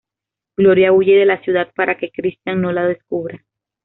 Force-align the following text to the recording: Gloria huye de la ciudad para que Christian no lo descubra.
Gloria 0.57 0.91
huye 0.91 1.13
de 1.15 1.27
la 1.27 1.39
ciudad 1.43 1.71
para 1.75 1.95
que 1.95 2.09
Christian 2.09 2.59
no 2.59 2.71
lo 2.71 2.87
descubra. 2.87 3.45